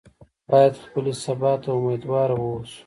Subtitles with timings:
[0.51, 2.79] باید خپلې سبا ته امیدواره واوسو.